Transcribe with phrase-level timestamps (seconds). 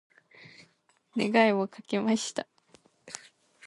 [1.15, 2.47] 願いをかけました。